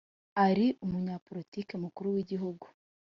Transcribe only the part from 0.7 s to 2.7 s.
umunyapolitiki mukuru w Igihugu